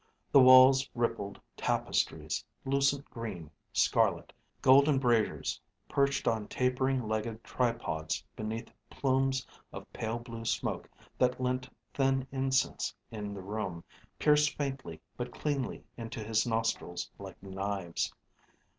[0.31, 4.33] The walls rippled tapestries, lucent green, scarlet.
[4.59, 11.69] Golden braziers perched on tapering legged tripods beneath plumes of pale blue smoke that lent
[11.93, 13.83] thin incense in the room,
[14.17, 18.11] pierced faintly but cleanly into his nostrils like knives.